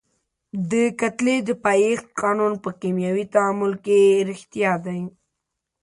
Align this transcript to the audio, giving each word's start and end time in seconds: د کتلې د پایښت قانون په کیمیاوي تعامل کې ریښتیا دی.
د 0.71 0.73
کتلې 1.01 1.37
د 1.47 1.49
پایښت 1.65 2.07
قانون 2.21 2.53
په 2.63 2.69
کیمیاوي 2.81 3.25
تعامل 3.33 3.73
کې 3.83 3.97
ریښتیا 4.29 4.73
دی. 4.85 5.01